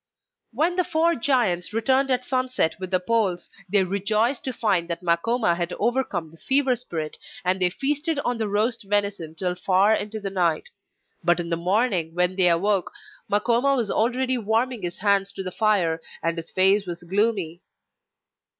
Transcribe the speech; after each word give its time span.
When 0.51 0.77
the 0.77 0.83
four 0.83 1.13
giants 1.13 1.73
returned 1.73 2.09
at 2.09 2.25
sunset 2.25 2.75
with 2.79 2.89
the 2.89 2.99
poles, 2.99 3.47
they 3.71 3.83
rejoiced 3.83 4.43
to 4.45 4.51
find 4.51 4.87
that 4.87 5.03
Makoma 5.03 5.55
had 5.55 5.73
overcome 5.73 6.31
the 6.31 6.37
fever 6.39 6.75
spirit, 6.75 7.19
and 7.45 7.61
they 7.61 7.69
feasted 7.69 8.17
on 8.25 8.39
the 8.39 8.47
roast 8.47 8.83
venison 8.89 9.35
till 9.35 9.53
far 9.53 9.93
into 9.93 10.19
the 10.19 10.31
night; 10.31 10.69
but 11.23 11.39
in 11.39 11.49
the 11.51 11.55
morning, 11.55 12.15
when 12.15 12.35
they 12.35 12.49
awoke, 12.49 12.91
Makoma 13.29 13.75
was 13.75 13.91
already 13.91 14.39
warming 14.39 14.81
his 14.81 14.97
hands 14.97 15.31
to 15.33 15.43
the 15.43 15.51
fire, 15.51 16.01
and 16.23 16.35
his 16.35 16.49
face 16.49 16.87
was 16.87 17.03
gloomy. 17.03 17.61